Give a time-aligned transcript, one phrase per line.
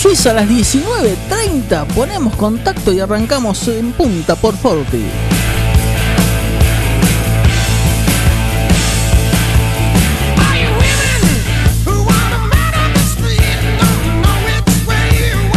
[0.00, 1.86] Suiza a las 19.30.
[1.88, 5.02] Ponemos contacto y arrancamos en punta por Forti.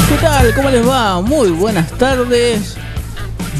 [0.10, 0.56] ¿Qué tal?
[0.56, 1.22] ¿Cómo les va?
[1.22, 2.78] Muy buenas tardes.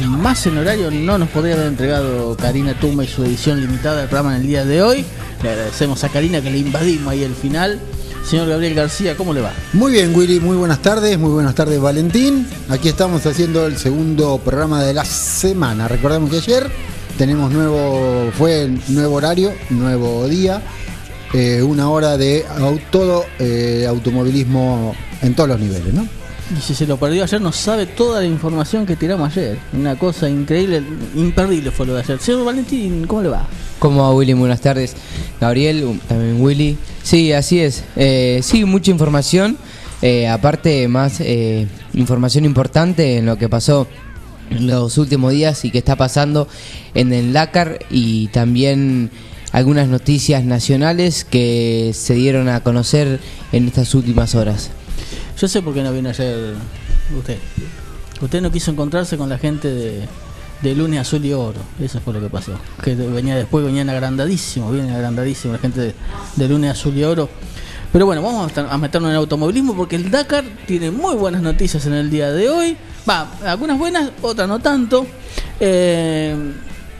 [0.04, 4.08] Más en horario no nos podría haber entregado Karina Tuma y su edición limitada del
[4.08, 5.04] programa en el día de hoy.
[5.44, 7.80] Le agradecemos a Karina que le invadimos ahí el final.
[8.24, 9.52] Señor Gabriel García, ¿cómo le va?
[9.72, 12.46] Muy bien, Willy, muy buenas tardes, muy buenas tardes, Valentín.
[12.68, 15.88] Aquí estamos haciendo el segundo programa de la semana.
[15.88, 16.70] Recordemos que ayer
[17.18, 20.62] tenemos nuevo, fue nuevo horario, nuevo día,
[21.34, 22.44] eh, una hora de
[22.90, 26.08] todo eh, automovilismo en todos los niveles, ¿no?
[26.56, 29.58] Y si se lo perdió ayer, no sabe toda la información que tiramos ayer.
[29.72, 30.82] Una cosa increíble,
[31.14, 32.18] imperdible fue lo de ayer.
[32.18, 33.46] Señor Valentín, ¿cómo le va?
[33.78, 34.34] ¿Cómo va, Willy?
[34.34, 34.94] Buenas tardes.
[35.40, 36.76] Gabriel, también Willy.
[37.02, 37.84] Sí, así es.
[37.96, 39.56] Eh, sí, mucha información.
[40.02, 43.86] Eh, aparte, más eh, información importante en lo que pasó
[44.50, 46.48] en los últimos días y que está pasando
[46.94, 49.10] en el Dakar y también
[49.52, 53.20] algunas noticias nacionales que se dieron a conocer
[53.52, 54.70] en estas últimas horas.
[55.42, 56.54] Yo sé por qué no vino ayer
[57.18, 57.36] usted.
[58.20, 60.06] Usted no quiso encontrarse con la gente
[60.62, 61.58] de, lunes azul y oro.
[61.80, 62.52] Eso fue lo que pasó.
[62.80, 65.94] Que venía después, venían agrandadísimos, vienen agrandadísimos la gente
[66.36, 67.28] de, lunes azul y oro.
[67.92, 71.94] Pero bueno, vamos a meternos en automovilismo porque el Dakar tiene muy buenas noticias en
[71.94, 72.76] el día de hoy.
[73.10, 75.08] Va, algunas buenas, otras no tanto.
[75.58, 76.36] Eh,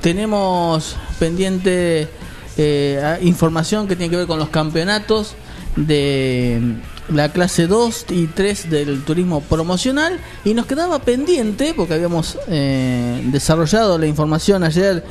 [0.00, 2.08] tenemos pendiente
[2.56, 5.36] eh, información que tiene que ver con los campeonatos
[5.76, 12.38] de la clase 2 y 3 del turismo promocional y nos quedaba pendiente porque habíamos
[12.48, 15.04] eh, desarrollado la información ayer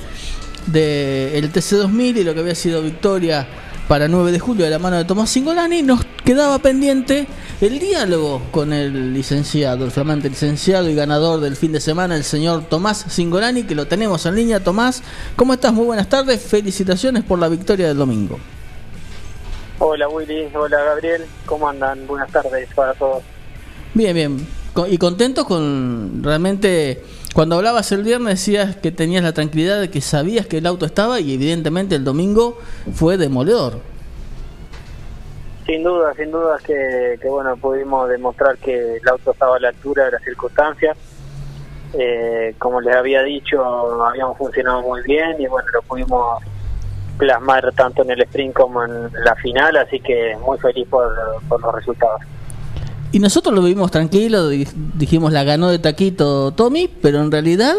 [0.67, 3.47] del TC2000 y lo que había sido victoria
[3.87, 7.27] para 9 de julio de la mano de Tomás Singolani, nos quedaba pendiente
[7.59, 12.23] el diálogo con el licenciado, el flamante licenciado y ganador del fin de semana, el
[12.23, 14.63] señor Tomás Singolani, que lo tenemos en línea.
[14.63, 15.03] Tomás,
[15.35, 15.73] ¿cómo estás?
[15.73, 18.39] Muy buenas tardes, felicitaciones por la victoria del domingo.
[19.83, 22.05] Hola Willy, hola Gabriel, ¿cómo andan?
[22.05, 23.23] Buenas tardes para todos.
[23.95, 24.47] Bien, bien.
[24.87, 27.01] Y contento con realmente,
[27.33, 30.85] cuando hablabas el viernes decías que tenías la tranquilidad de que sabías que el auto
[30.85, 32.59] estaba y evidentemente el domingo
[32.93, 33.79] fue demoledor.
[35.65, 39.69] Sin duda, sin duda que, que bueno, pudimos demostrar que el auto estaba a la
[39.69, 40.95] altura de las circunstancias.
[41.93, 43.63] Eh, como les había dicho,
[44.05, 46.39] habíamos funcionado muy bien y bueno, lo pudimos
[47.21, 51.05] plasmar tanto en el sprint como en la final, así que muy feliz por,
[51.51, 52.19] los resultados.
[53.11, 57.75] Y nosotros lo vimos tranquilo, dijimos la ganó de taquito Tommy, pero en realidad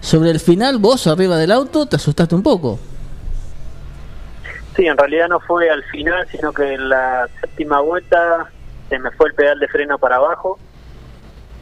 [0.00, 2.78] sobre el final vos arriba del auto te asustaste un poco.
[4.74, 8.50] Sí, en realidad no fue al final, sino que en la séptima vuelta
[8.88, 10.58] se me fue el pedal de freno para abajo.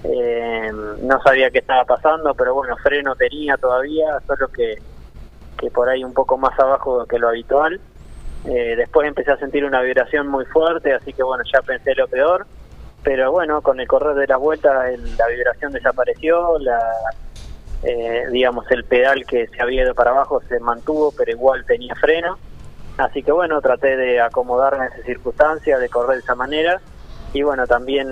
[0.04, 0.70] Eh,
[1.02, 4.76] no sabía qué estaba pasando, pero bueno, freno tenía todavía, solo que
[5.56, 7.80] que por ahí un poco más abajo que lo habitual.
[8.46, 12.08] Eh, después empecé a sentir una vibración muy fuerte, así que bueno, ya pensé lo
[12.08, 12.46] peor.
[13.02, 14.72] Pero bueno, con el correr de las vueltas
[15.18, 16.80] la vibración desapareció, la,
[17.82, 21.94] eh, digamos el pedal que se había ido para abajo se mantuvo, pero igual tenía
[21.96, 22.38] freno.
[22.96, 26.80] Así que bueno, traté de acomodarme en esa circunstancia, de correr de esa manera.
[27.32, 28.08] Y bueno, también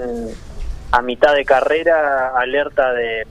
[0.90, 3.26] a mitad de carrera alerta de,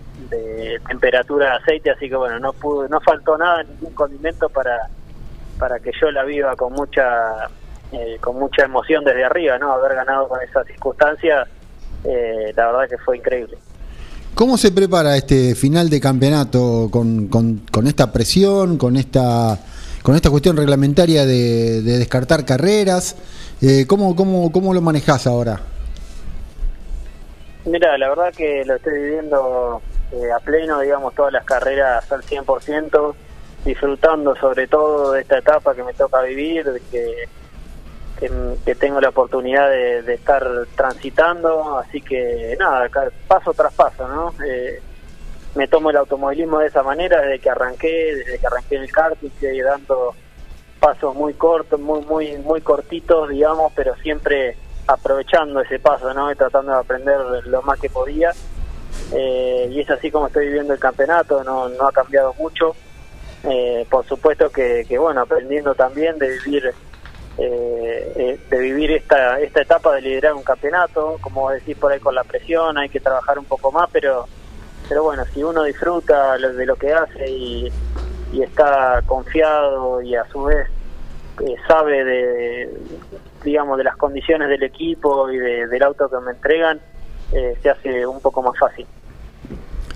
[0.88, 4.90] temperatura de aceite, así que bueno, no pudo, no faltó nada, ningún condimento para,
[5.58, 7.50] para que yo la viva con mucha
[7.92, 9.74] eh, con mucha emoción desde arriba, ¿no?
[9.74, 11.48] Haber ganado con esas circunstancias,
[12.06, 13.58] eh, la verdad que fue increíble.
[14.34, 19.60] ¿Cómo se prepara este final de campeonato con, con, esta presión, con esta
[20.04, 23.18] con esta cuestión reglamentaria de, descartar carreras?
[23.62, 25.60] Eh, ¿cómo, cómo, ¿Cómo lo manejas ahora?
[27.66, 29.82] Mira, la verdad que lo estoy viviendo
[30.12, 33.16] eh, a pleno, digamos, todas las carreras al 100%,
[33.66, 37.30] disfrutando sobre todo de esta etapa que me toca vivir, de que,
[38.66, 42.90] que, tengo la oportunidad de, estar transitando, así que nada,
[43.28, 44.34] paso tras paso, ¿no?
[44.46, 44.82] Eh,
[45.56, 48.92] me tomo el automovilismo de esa manera desde que arranqué, desde que arranqué en el
[48.92, 50.16] karting, estoy dando
[50.80, 54.56] pasos muy cortos, muy muy muy cortitos, digamos, pero siempre
[54.88, 56.32] aprovechando ese paso, ¿no?
[56.32, 58.32] Y tratando de aprender lo más que podía.
[59.14, 62.76] Eh, y es así como estoy viviendo el campeonato, no, no ha cambiado mucho.
[63.44, 66.74] Eh, por supuesto que, que, bueno, aprendiendo también de vivir
[67.38, 72.14] eh, de vivir esta esta etapa de liderar un campeonato, como decís por ahí con
[72.14, 74.28] la presión, hay que trabajar un poco más, pero
[74.88, 77.72] pero bueno, si uno disfruta de lo que hace y,
[78.42, 80.68] está confiado y a su vez
[81.46, 82.70] eh, sabe de
[83.44, 86.80] digamos de las condiciones del equipo y del auto que me entregan,
[87.34, 88.86] eh, se hace un poco más fácil.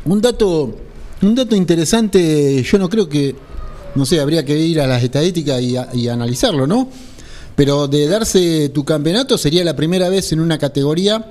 [0.06, 0.75] Un dato
[1.22, 3.36] un dato interesante, yo no creo que
[3.96, 6.90] no sé, habría que ir a las estadísticas y, analizarlo, ¿no?
[7.56, 11.25] Pero de darse tu campeonato sería la primera vez en una categoría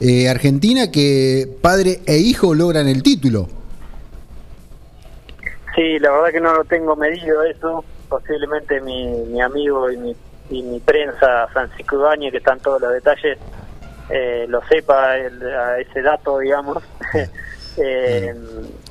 [0.00, 3.48] eh, argentina que padre e hijo logran el título.
[5.76, 7.84] Sí, la verdad que no lo tengo medido eso.
[8.08, 10.16] Posiblemente mi, mi amigo y mi,
[10.50, 13.38] y mi prensa Francisco Ibañez, que están todos los detalles,
[14.10, 16.82] eh, lo sepa ese dato, digamos.
[17.76, 18.34] eh,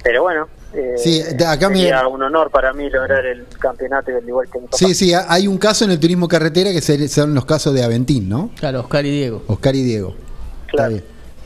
[0.03, 4.59] pero bueno, eh, sí, acá sería un honor para mí lograr el campeonato igual que
[4.59, 4.77] mi papá.
[4.77, 8.29] Sí, sí, hay un caso en el turismo carretera que son los casos de Aventín,
[8.29, 8.51] ¿no?
[8.59, 9.43] Claro, Oscar y Diego.
[9.47, 10.15] Oscar y Diego.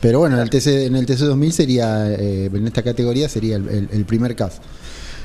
[0.00, 3.56] Pero bueno, en el TC, en el TC 2000 sería, eh, en esta categoría sería
[3.56, 4.60] el, primer caso.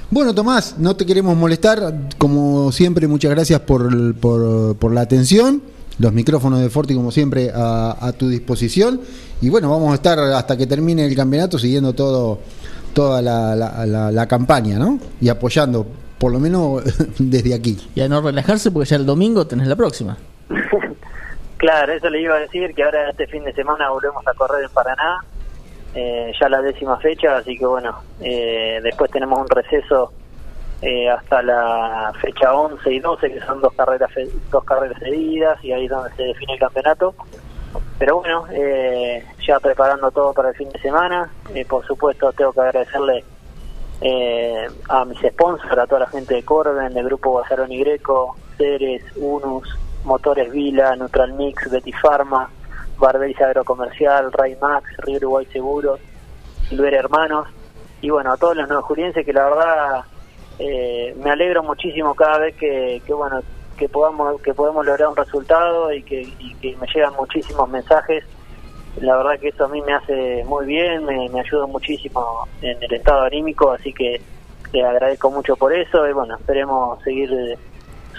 [0.10, 1.94] Bueno, Tomás, no te queremos molestar.
[2.18, 5.62] Como siempre, muchas gracias por, por, la atención.
[6.00, 9.02] Los micrófonos de Forti, como siempre, a, tu disposición.
[9.42, 12.40] Y bueno, vamos a estar hasta que termine el campeonato siguiendo todo
[12.94, 14.98] toda la, la, la campaña, ¿no?
[15.22, 15.86] Y apoyando,
[16.18, 16.84] por lo menos
[17.20, 17.78] desde aquí.
[17.96, 20.18] Y a no relajarse porque ya el domingo tenés la próxima.
[21.60, 24.64] Claro, eso le iba a decir, que ahora este fin de semana volvemos a correr
[24.64, 25.22] en Paraná,
[25.94, 30.14] eh, ya la décima fecha, así que bueno, eh, después tenemos un receso
[30.82, 34.10] eh, hasta la fecha 11 y 12, que son dos carreras
[34.52, 37.16] dos carreras seguidas, y ahí es donde se define el campeonato.
[38.00, 38.46] Pero bueno,
[39.46, 41.30] ya preparando todo para el fin de semana,
[41.68, 43.26] por supuesto tengo que agradecerle
[44.88, 49.04] a mis sponsors, a toda la gente de Corben, del grupo Guasarón y Greco, Ceres,
[49.18, 49.68] Unus,
[50.04, 52.50] Motores Vila, Neutral Mix, Betty Pharma,
[52.98, 56.00] Barberis Agrocomercial, Ray Max, Río Uruguay Seguros,
[56.68, 57.48] Silver Hermanos,
[58.02, 60.06] y bueno, a todos los nuevos julienses que la verdad
[60.60, 63.42] eh, me alegro muchísimo cada vez que, que, bueno
[63.78, 66.28] que podamos que podemos lograr un resultado y que,
[66.62, 68.24] me llegan muchísimos mensajes
[69.02, 72.82] la verdad que eso a mí me hace muy bien me, me ayuda muchísimo en
[72.84, 74.22] el estado anímico así que
[74.74, 77.58] le agradezco mucho por eso y bueno esperemos seguir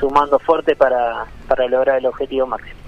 [0.00, 2.80] sumando fuerte para, para lograr el objetivo máximo.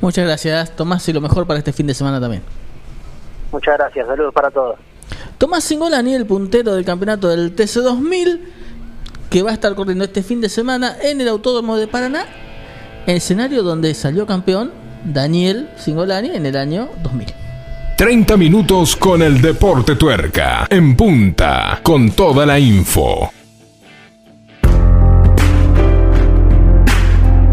[0.00, 2.42] Muchas gracias, Tomás, y lo mejor para este fin de semana también.
[3.50, 4.76] Muchas gracias, saludos para todos.
[5.38, 8.40] Tomás Singolani, el puntero del campeonato del TC2000,
[9.32, 12.26] que va a estar corriendo este fin de semana en el Autódromo de Paraná,
[13.06, 14.72] el escenario donde salió campeón
[15.06, 17.28] Daniel Singolani en el año 2000.
[17.96, 23.32] 30 minutos con el Deporte Tuerca, en punta, con toda la info.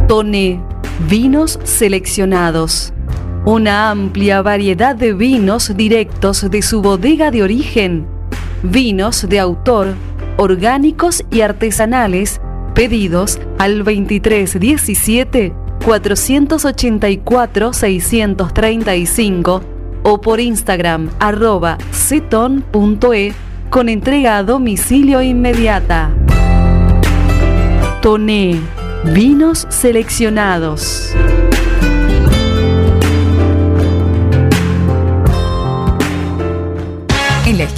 [0.09, 0.61] Tone,
[1.07, 2.91] vinos seleccionados.
[3.45, 8.05] Una amplia variedad de vinos directos de su bodega de origen.
[8.63, 9.95] Vinos de autor,
[10.39, 12.39] orgánicos y artesanales,
[12.73, 15.53] pedidos al 2317
[15.83, 19.61] 484 635
[20.03, 23.33] o por Instagram arroba ceton.e
[23.69, 26.09] con entrega a domicilio inmediata.
[28.01, 28.61] Toné
[29.13, 31.13] Vinos seleccionados.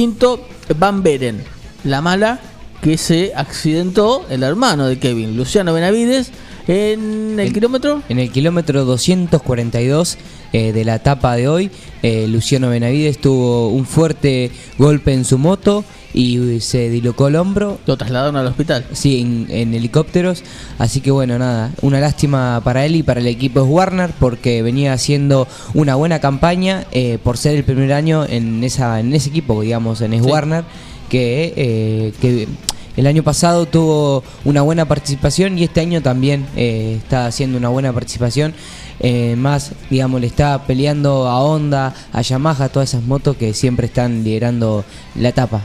[0.01, 0.41] Quinto,
[0.79, 1.43] Van Beren.
[1.85, 2.41] La mala
[2.81, 6.31] que se accidentó el hermano de Kevin, Luciano Benavides,
[6.67, 8.03] en el kilómetro.
[8.09, 10.17] En el kilómetro 242
[10.55, 11.71] eh, de la etapa de hoy,
[12.03, 17.79] eh, Luciano Benavides tuvo un fuerte golpe en su moto y se dilocó el hombro.
[17.87, 18.85] Lo trasladaron al hospital.
[18.93, 20.43] Sí, en, en, helicópteros.
[20.79, 24.63] Así que bueno, nada, una lástima para él y para el equipo de Warner porque
[24.63, 29.31] venía haciendo una buena campaña eh, por ser el primer año en, esa, en ese
[29.31, 30.21] equipo, digamos, en sí.
[30.21, 30.65] Warner,
[31.09, 32.49] que, eh, que
[32.97, 37.69] el año pasado tuvo una buena participación y este año también eh, está haciendo una
[37.69, 38.53] buena participación.
[38.99, 43.87] Eh, más, digamos, le está peleando a Honda, a Yamaha, todas esas motos que siempre
[43.87, 45.63] están liderando la etapa.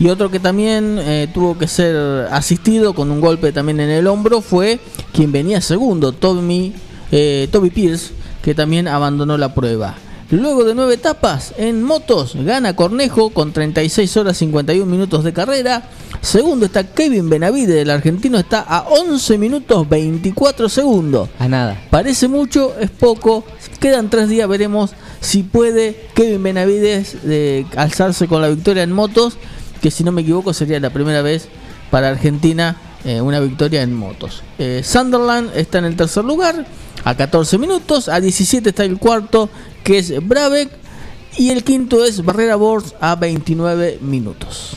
[0.00, 4.06] Y otro que también eh, tuvo que ser asistido con un golpe también en el
[4.06, 4.78] hombro fue
[5.12, 6.72] quien venía segundo, Tommy,
[7.10, 8.12] eh, Toby Pierce,
[8.42, 9.96] que también abandonó la prueba.
[10.30, 15.88] Luego de nueve etapas en motos, gana Cornejo con 36 horas 51 minutos de carrera.
[16.20, 21.30] Segundo está Kevin Benavide, el argentino está a 11 minutos 24 segundos.
[21.38, 21.80] A nada.
[21.88, 23.42] Parece mucho, es poco.
[23.80, 24.90] Quedan tres días, veremos
[25.20, 29.38] si puede Kevin Benavides eh, alzarse con la victoria en motos,
[29.80, 31.48] que si no me equivoco sería la primera vez
[31.90, 34.42] para Argentina eh, una victoria en motos.
[34.58, 36.66] Eh, Sunderland está en el tercer lugar
[37.04, 39.48] a 14 minutos, a 17 está el cuarto
[39.84, 40.70] que es Brabeck
[41.36, 44.72] y el quinto es Barrera Bors a 29 minutos.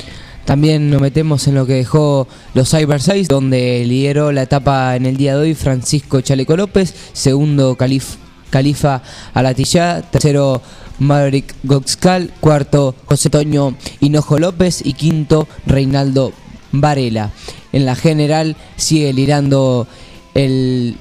[0.46, 5.06] También nos metemos en lo que dejó los Cyber 6, donde lideró la etapa en
[5.06, 8.16] el día de hoy Francisco Chaleco López, segundo Calif
[8.52, 9.02] Califa
[9.34, 10.62] Alatilla, tercero
[11.00, 16.34] Maverick Goxcal, cuarto José Toño Hinojo López y quinto Reinaldo
[16.72, 17.32] Varela.
[17.72, 19.88] En la general sigue liderando
[20.36, 20.98] el,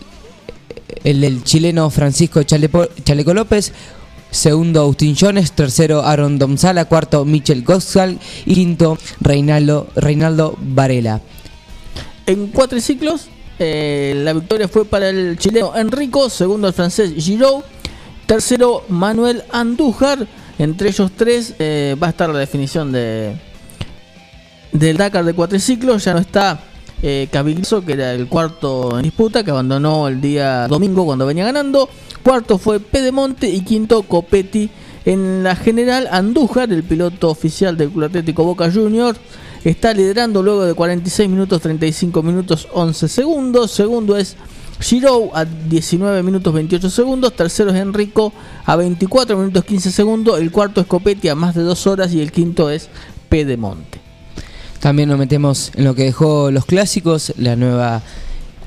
[1.05, 3.73] el, el chileno Francisco Chaleco López,
[4.31, 11.21] segundo Austin Jones, tercero Aaron Domsala, cuarto Michel Goxcal y quinto Reinaldo, Reinaldo Varela.
[12.27, 13.29] En cuatriciclos,
[13.63, 17.63] eh, la victoria fue para el chileno Enrico, segundo el francés Giraud,
[18.25, 20.27] tercero Manuel Andújar.
[20.59, 23.37] Entre ellos tres eh, va a estar la definición de
[24.73, 26.03] del Dakar de cuatriciclos.
[26.05, 26.59] Ya no está
[27.03, 31.91] eh, que era el cuarto en disputa, que abandonó el día domingo cuando venía ganando.
[32.23, 34.71] Cuarto fue Pedemonte y quinto Copetti.
[35.05, 39.19] En la general, Andújar, el piloto oficial del Club Atlético Boca Juniors,
[39.65, 43.71] está liderando luego de 46 minutos 35 minutos 11 segundos.
[43.71, 44.37] Segundo es
[44.81, 47.35] Giraud a 19 minutos 28 segundos.
[47.35, 48.33] Tercero es Enrico
[48.65, 50.41] a 24 minutos 15 segundos.
[50.41, 52.13] El cuarto es Copetti a más de 2 horas.
[52.13, 52.89] Y el quinto es
[53.29, 54.01] Pedemonte.
[54.81, 58.03] También nos metemos en lo que dejó los clásicos, la nueva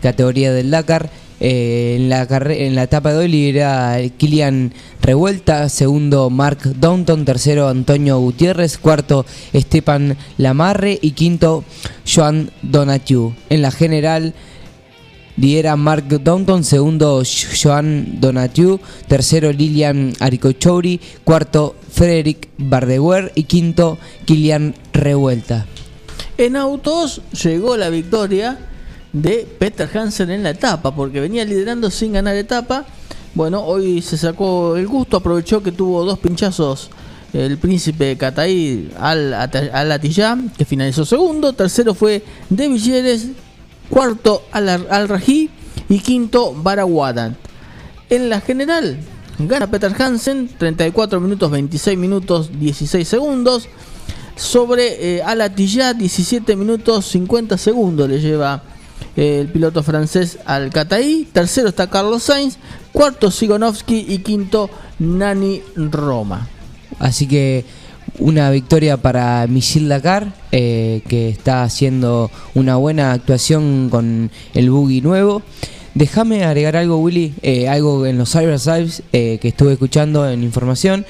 [0.01, 1.09] categoría del Dakar.
[1.45, 7.67] Eh, en, la en la etapa de hoy lidera Kilian Revuelta, segundo Mark Downton, tercero
[7.67, 11.65] Antonio Gutiérrez, cuarto Estepan Lamarre y quinto
[12.07, 13.33] Joan Donatiu.
[13.49, 14.33] En la general
[15.35, 17.21] lidera Mark Downton, segundo
[17.61, 25.65] Joan Donatiu, tercero Lilian Aricochouri, cuarto Frederick Bardeguer y quinto Kilian Revuelta.
[26.37, 28.69] En autos llegó la victoria
[29.13, 32.85] de Peter Hansen en la etapa, porque venía liderando sin ganar etapa.
[33.35, 36.89] Bueno, hoy se sacó el gusto, aprovechó que tuvo dos pinchazos
[37.33, 41.53] el príncipe Cataí al, al Atiyá, que finalizó segundo.
[41.53, 43.29] Tercero fue De Villeres,
[43.89, 45.49] cuarto al, al Rají
[45.89, 47.35] y quinto Baraguadan.
[48.09, 48.99] En la general,
[49.39, 53.67] gana Peter Hansen, 34 minutos 26 minutos 16 segundos.
[54.35, 58.63] Sobre eh, Alatilla, 17 minutos 50 segundos le lleva
[59.15, 61.27] el piloto francés al Cataí.
[61.31, 62.57] Tercero está Carlos Sainz.
[62.91, 66.47] Cuarto Sigonovsky y quinto Nani Roma.
[66.99, 67.65] Así que
[68.19, 75.01] una victoria para Michel Dakar, eh, que está haciendo una buena actuación con el buggy
[75.01, 75.41] nuevo.
[75.95, 78.59] Déjame agregar algo, Willy, eh, algo en los Cyber
[79.11, 81.05] eh, que estuve escuchando en información.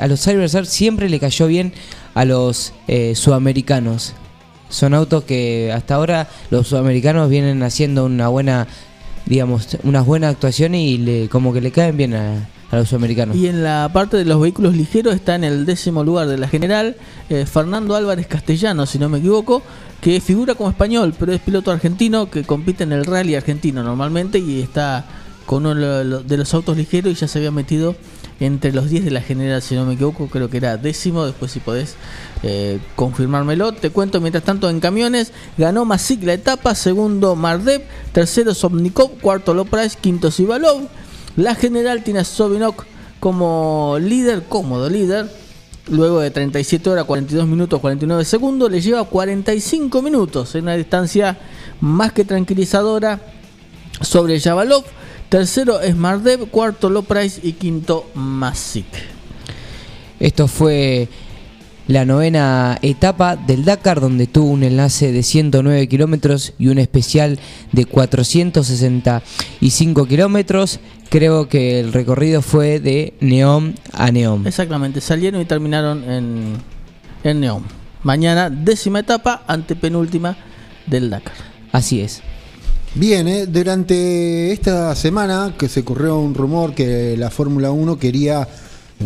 [0.00, 1.72] A los Cyber siempre le cayó bien
[2.14, 2.72] a los
[3.14, 4.14] sudamericanos.
[4.70, 8.66] Son autos que hasta ahora los sudamericanos vienen haciendo una buena,
[9.26, 13.36] digamos, unas buenas actuaciones y le, como que le caen bien a, los sudamericanos.
[13.36, 16.46] Y en la parte de los vehículos ligeros está en el décimo lugar de la
[16.46, 16.96] general
[17.28, 19.60] eh, Fernando Álvarez Castellano, si no me equivoco,
[20.00, 24.38] que figura como español, pero es piloto argentino que compite en el rally argentino normalmente
[24.38, 25.04] y está
[25.46, 27.96] con uno de los autos ligeros y ya se había metido
[28.40, 31.52] entre los 10 de la general, si no me equivoco, creo que era décimo, después
[31.52, 31.96] si podés
[32.42, 33.72] eh, confirmármelo.
[33.72, 39.52] Te cuento, mientras tanto, en camiones, ganó Masic la etapa, segundo Mardev, tercero Sobnikov, cuarto
[39.52, 40.88] Loprais, quinto Sivalov.
[41.36, 42.86] La general tiene a Sobinok
[43.20, 45.30] como líder, cómodo líder.
[45.88, 51.38] Luego de 37 horas, 42 minutos, 49 segundos, le lleva 45 minutos en una distancia
[51.80, 53.20] más que tranquilizadora
[54.00, 54.84] sobre Yavalov.
[55.30, 58.86] Tercero es Mardev, cuarto Loprais y quinto Masic.
[60.18, 61.06] Esto fue
[61.86, 67.38] la novena etapa del Dakar, donde tuvo un enlace de 109 kilómetros y un especial
[67.70, 70.80] de 465 kilómetros.
[71.10, 74.48] Creo que el recorrido fue de Neón a Neón.
[74.48, 76.54] Exactamente, salieron y terminaron en,
[77.22, 77.62] en Neón.
[78.02, 80.36] Mañana, décima etapa, antepenúltima
[80.88, 81.36] del Dakar.
[81.70, 82.20] Así es.
[82.96, 88.48] Bien, eh, durante esta semana que se corrió un rumor que la Fórmula 1 quería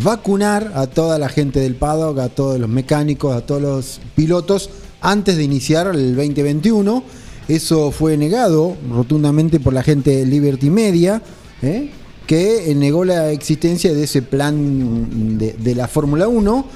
[0.02, 4.70] vacunar a toda la gente del paddock, a todos los mecánicos, a todos los pilotos
[5.02, 7.04] antes de iniciar el 2021.
[7.46, 11.20] Eso fue negado rotundamente por la gente de Liberty Media,
[11.60, 11.90] ¿eh?
[12.26, 16.66] que negó la existencia de ese plan de, de la Fórmula 1.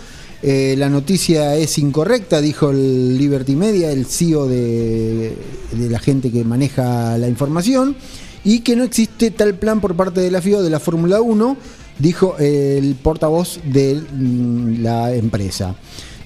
[0.43, 5.37] Eh, la noticia es incorrecta, dijo el Liberty Media, el CEO de,
[5.77, 7.97] la gente que maneja la información,
[8.45, 11.21] y que no existe tal plan por parte de la FIA o de la Fórmula
[11.21, 11.57] 1,
[11.99, 15.75] dijo el portavoz de mm, la empresa.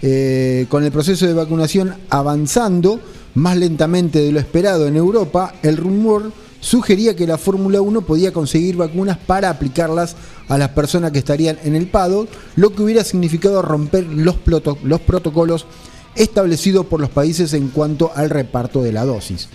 [0.03, 3.01] Eh, con el proceso de vacunación avanzando
[3.35, 8.33] más lentamente de lo esperado en Europa, el rumor sugería que la Fórmula 1 podía
[8.33, 10.17] conseguir vacunas para aplicarlas
[10.49, 14.37] a las personas que estarían en el paddock, lo que hubiera significado romper los,
[14.85, 15.67] los protocolos
[16.15, 19.49] establecido por los países en cuanto al reparto de la dosis.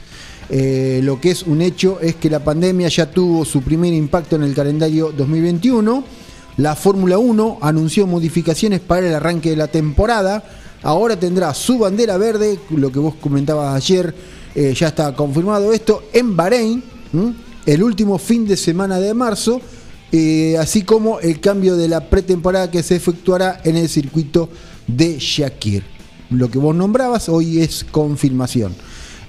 [0.49, 4.35] Eh, lo que es un hecho es que la pandemia ya tuvo su primer impacto
[4.35, 6.03] en el calendario 2021.
[6.57, 10.43] La Fórmula 1 anunció modificaciones para el arranque de la temporada.
[10.83, 14.13] Ahora tendrá su bandera verde, lo que vos comentabas ayer,
[14.55, 16.83] eh, ya está confirmado esto, en Bahrein,
[17.65, 19.61] el último fin de semana de marzo,
[20.11, 24.49] eh, así como el cambio de la pretemporada que se efectuará en el circuito
[24.87, 25.83] de Shakir.
[26.29, 28.73] Lo que vos nombrabas hoy es confirmación.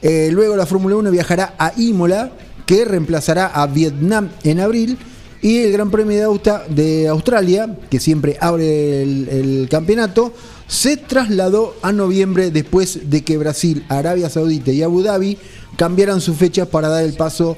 [0.02, 2.32] Eh, luego la Fórmula 1 viajará a Imola,
[2.66, 4.98] que reemplazará a Vietnam en abril.
[5.40, 10.32] Y el Gran Premio de, de Australia, que siempre abre el, el campeonato,
[10.66, 15.38] se trasladó a noviembre después de que Brasil, Arabia Saudita y Abu Dhabi
[15.76, 17.56] cambiaran sus fechas para dar el paso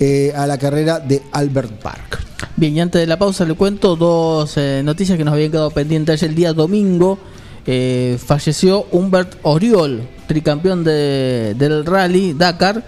[0.00, 2.18] eh, a la carrera de Albert Park.
[2.56, 5.70] Bien, y antes de la pausa le cuento dos eh, noticias que nos habían quedado
[5.70, 7.18] pendientes el día domingo.
[7.64, 12.82] eh, falleció Humbert Oriol, tricampeón de- del rally Dakar.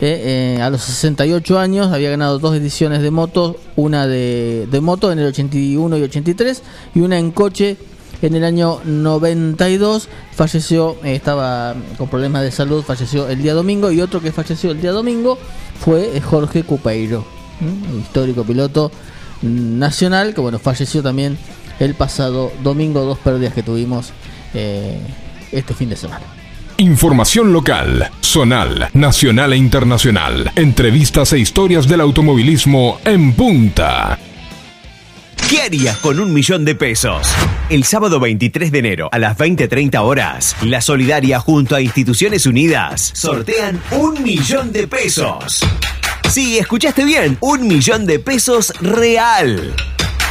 [0.00, 5.26] a los 68 años había ganado dos ediciones de moto, una de moto en el
[5.26, 6.62] 81 y 83
[6.94, 7.76] y una en coche
[8.22, 10.08] en el año 92.
[10.34, 14.70] Falleció, eh, estaba con problemas de salud, falleció el día domingo y otro que falleció
[14.70, 15.38] el día domingo
[15.80, 17.24] fue eh, Jorge Cupeiro,
[17.98, 18.90] histórico piloto
[19.42, 21.36] mm, nacional que bueno falleció también
[21.80, 24.12] el pasado domingo, dos pérdidas que tuvimos
[24.54, 24.98] eh,
[25.50, 26.24] este fin de semana.
[26.78, 30.50] Información local, zonal, nacional e internacional.
[30.56, 34.18] Entrevistas e historias del automovilismo en punta.
[35.52, 37.28] ¿Qué harías con un millón de pesos?
[37.68, 43.12] El sábado 23 de enero a las 20.30 horas, la Solidaria junto a Instituciones Unidas
[43.14, 45.60] sortean un millón de pesos.
[46.30, 49.74] Sí, escuchaste bien, un millón de pesos real.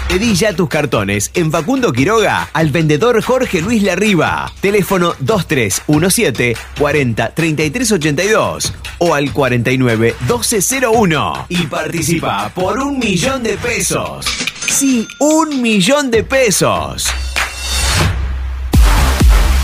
[0.10, 4.52] Pedí ya tus cartones en Facundo Quiroga al vendedor Jorge Luis Larriba.
[4.60, 13.56] Teléfono 2317 40 33 82 o al 49 1201 y participa por un millón de
[13.58, 14.26] pesos.
[14.72, 17.06] Sí, un millón de pesos.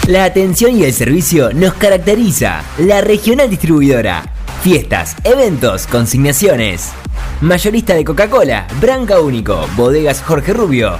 [0.06, 2.62] La atención y el servicio nos caracteriza.
[2.78, 4.34] La regional distribuidora.
[4.62, 6.92] Fiestas, eventos, consignaciones.
[7.40, 11.00] Mayorista de Coca-Cola, Branca Único, Bodegas Jorge Rubio,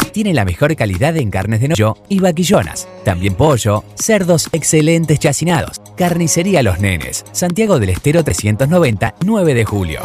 [0.11, 2.87] Tiene la mejor calidad en carnes de noyo y vaquillonas.
[3.05, 5.81] También pollo, cerdos excelentes chacinados.
[5.95, 10.01] Carnicería Los Nenes, Santiago del Estero 390, 9 de julio.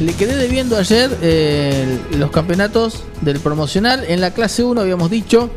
[0.00, 4.04] Le quedé debiendo ayer eh, los campeonatos del promocional.
[4.08, 5.50] En la clase 1 habíamos dicho,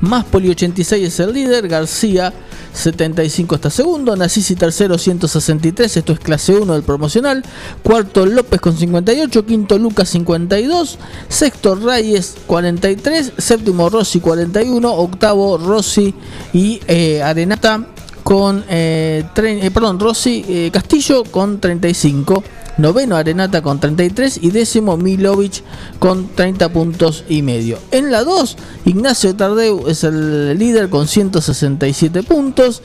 [0.00, 2.32] más Poli 86 es el líder, García
[2.72, 7.42] 75 está segundo, Nasisi tercero 163, esto es clase 1 del promocional,
[7.82, 16.14] cuarto López con 58, quinto Lucas 52, sexto Reyes 43, séptimo Rossi 41, octavo Rossi
[16.52, 17.86] y eh, Arenata
[18.26, 22.42] con, eh, eh, perdón, Rossi eh, Castillo con 35,
[22.78, 25.62] noveno Arenata con 33 y décimo Milovic
[25.98, 27.78] con 30 puntos y medio.
[27.90, 32.82] En la 2, Ignacio Tardeu es el líder con 167 puntos,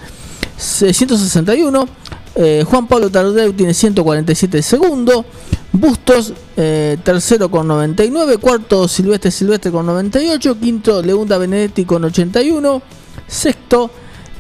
[0.58, 1.88] se- 161.
[2.36, 5.26] eh, Juan Pablo Tardeu tiene 147 segundo.
[5.74, 8.38] Bustos, eh, tercero con 99.
[8.38, 10.58] Cuarto, Silvestre Silvestre con 98.
[10.60, 12.82] Quinto, Leunda Benedetti con 81.
[13.28, 13.90] Sexto,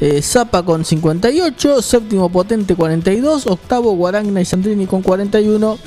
[0.01, 1.81] eh, Zapa con 58.
[1.81, 3.47] Séptimo, Potente 42.
[3.47, 5.77] Octavo, Guaragna y Sandrini con 41.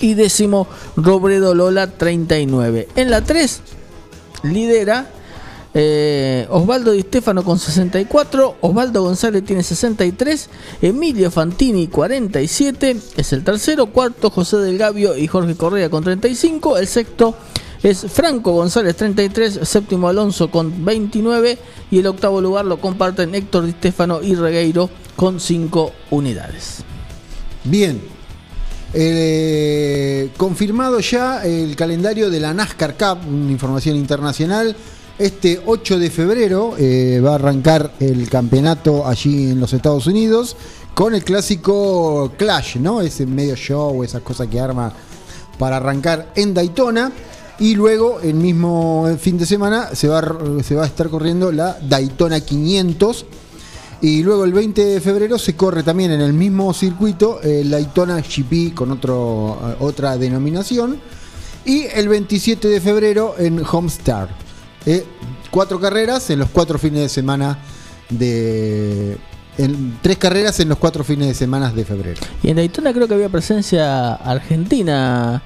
[0.00, 2.88] Y décimo, Robredo Lola 39.
[2.96, 3.60] En la 3,
[4.42, 5.06] lidera
[5.78, 10.48] eh, Osvaldo Di Stefano con 64, Osvaldo González tiene 63,
[10.80, 16.78] Emilio Fantini 47, es el tercero, cuarto José Del Gavio y Jorge Correa con 35,
[16.78, 17.34] el sexto
[17.90, 21.56] es Franco González 33, séptimo Alonso con 29
[21.92, 23.74] y el octavo lugar lo comparten Héctor Di
[24.22, 26.78] y Regueiro con 5 unidades.
[27.62, 28.00] Bien.
[28.92, 34.74] Eh, confirmado ya el calendario de la NASCAR Cup, una información internacional.
[35.16, 40.56] Este 8 de febrero eh, va a arrancar el campeonato allí en los Estados Unidos
[40.92, 43.00] con el clásico Clash, ¿no?
[43.00, 44.92] Ese medio show, esas cosas que arma
[45.56, 47.12] para arrancar en Daytona.
[47.58, 50.22] Y luego, el mismo fin de semana, se va,
[50.62, 53.26] se va a estar corriendo la Daytona 500.
[54.02, 58.20] Y luego el 20 de febrero se corre también en el mismo circuito el Daytona
[58.20, 61.00] GP con otro, eh, otra denominación.
[61.64, 64.28] Y el 27 de febrero en Homestar.
[64.84, 65.04] Eh,
[65.50, 67.58] cuatro carreras en los cuatro fines de semana
[68.10, 69.16] de...
[70.02, 72.20] Tres carreras en los cuatro fines de semana de febrero.
[72.42, 75.42] Y en Daytona creo que había presencia argentina,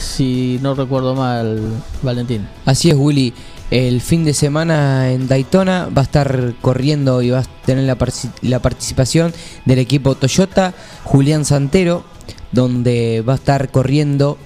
[0.00, 1.60] si no recuerdo mal,
[2.02, 2.46] Valentín.
[2.64, 3.32] Así es, Willy.
[3.70, 8.58] El fin de semana en Daytona va a estar corriendo y va a tener la,
[8.58, 9.32] participación
[9.64, 12.02] del equipo Toyota, Julián Santero,
[12.50, 14.38] donde va a estar corriendo,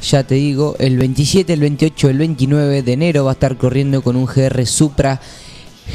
[0.00, 4.00] ya te digo, el 27, el 28, el 29 de enero va a estar corriendo
[4.00, 5.20] con un GR Supra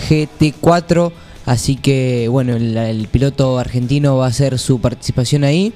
[0.09, 1.13] GT4.
[1.45, 5.73] Así que, bueno, el, el piloto argentino va a hacer su participación ahí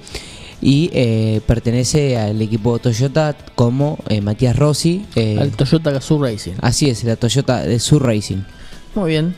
[0.61, 5.05] y eh, pertenece al equipo Toyota como eh, Matías Rossi.
[5.15, 6.53] eh, Al Toyota Gazoo Racing.
[6.61, 8.43] Así es, la Toyota de Sur Racing.
[8.95, 9.35] Muy bien.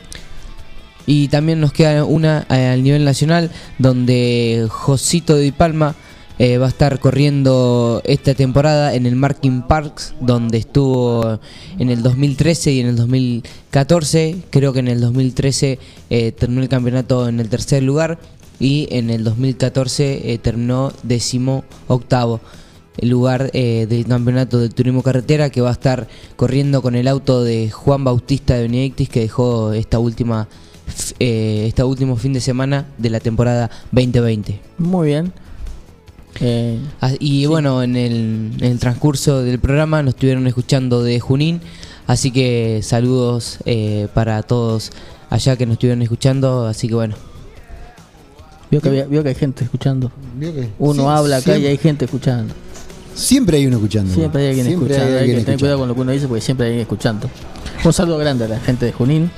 [1.06, 5.94] Y también nos queda una eh, al nivel nacional donde Josito de Palma
[6.36, 11.38] va a estar corriendo esta temporada en el Marking Parks, donde estuvo
[11.78, 14.38] en el 2013 y en el 2014.
[14.50, 15.78] Creo que en el 2013
[16.10, 18.18] eh, terminó el campeonato en el tercer lugar
[18.60, 22.40] y en el 2014 eh, terminó décimo octavo
[22.96, 27.08] el lugar eh, del campeonato de turismo carretera que va a estar corriendo con el
[27.08, 30.48] auto de Juan Bautista de Benedictis que dejó esta última
[31.18, 34.60] eh, este último fin de semana de la temporada 2020.
[34.78, 35.32] Muy bien.
[36.40, 41.20] Eh, Ah, Y bueno, en el, en el transcurso del programa nos estuvieron escuchando de
[41.20, 41.60] Junín,
[42.06, 43.58] así que saludos
[44.14, 44.92] para todos
[45.30, 47.33] allá que nos estuvieron escuchando, así que bueno.
[48.74, 50.10] Vio, que había- vio que hay gente escuchando.
[50.36, 52.54] Vio que- Uno Sí, habla acá y hay gente escuchando.
[53.14, 54.12] Siempre hay uno escuchando.
[54.12, 55.12] Siempre hay alguien Siempre escuchando.
[55.14, 57.30] Hay, alguien que tener cuidado con lo que uno dice porque siempre hay alguien escuchando.
[57.84, 59.30] Un saludo grande a la gente de Junín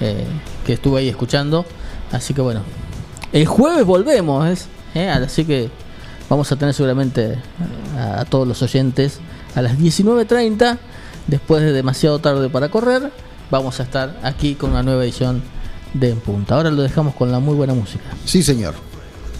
[0.00, 0.24] eh,
[0.66, 1.64] que estuvo ahí escuchando.
[2.10, 2.60] Así que bueno,
[3.32, 4.66] el jueves volvemos.
[4.94, 5.08] ¿Eh?
[5.08, 5.70] así que
[6.28, 7.38] vamos a tener seguramente
[7.96, 9.20] a, a todos los oyentes
[9.54, 10.78] a las 19.30,
[11.26, 13.10] después de demasiado tarde para correr,
[13.50, 15.42] vamos a estar aquí con una nueva edición
[15.94, 16.56] de En Punta.
[16.56, 18.04] Ahora lo dejamos con la muy buena música.
[18.24, 18.74] Sí, señor.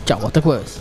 [0.05, 0.81] Chao, hasta el jueves.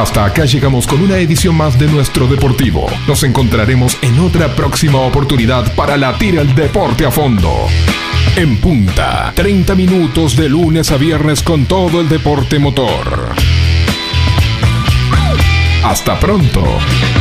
[0.00, 2.86] Hasta acá llegamos con una edición más de nuestro Deportivo.
[3.06, 7.52] Nos encontraremos en otra próxima oportunidad para latir el deporte a fondo.
[8.34, 13.34] En punta, 30 minutos de lunes a viernes con todo el deporte motor.
[15.82, 17.19] Hasta pronto.